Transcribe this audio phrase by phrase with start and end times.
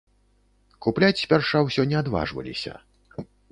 [0.85, 2.73] Купляць спярша ўсё не адважваліся.